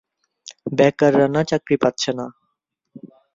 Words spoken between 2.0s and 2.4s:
না।